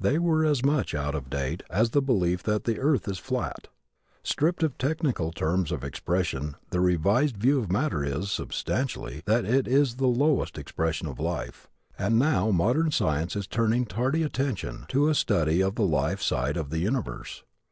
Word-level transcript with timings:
They 0.00 0.18
were 0.18 0.44
as 0.44 0.64
much 0.64 0.92
out 0.92 1.14
of 1.14 1.30
date 1.30 1.62
as 1.70 1.90
the 1.90 2.02
belief 2.02 2.42
that 2.42 2.64
the 2.64 2.80
earth 2.80 3.06
is 3.06 3.20
flat. 3.20 3.68
Stripped 4.24 4.64
of 4.64 4.76
technical 4.76 5.30
terms 5.30 5.70
of 5.70 5.84
expression 5.84 6.56
the 6.70 6.80
revised 6.80 7.36
view 7.36 7.60
of 7.60 7.70
matter 7.70 8.02
is, 8.04 8.28
substantially, 8.32 9.22
that 9.26 9.44
it 9.44 9.68
is 9.68 9.94
the 9.94 10.08
lowest 10.08 10.58
expression 10.58 11.06
of 11.06 11.20
life; 11.20 11.68
and 11.96 12.18
now 12.18 12.50
modern 12.50 12.90
science 12.90 13.36
is 13.36 13.46
turning 13.46 13.86
tardy 13.86 14.24
attention 14.24 14.84
to 14.88 15.08
a 15.08 15.14
study 15.14 15.62
of 15.62 15.76
the 15.76 15.86
life 15.86 16.20
side 16.20 16.56
of 16.56 16.70
the 16.70 16.80
universe. 16.80 17.44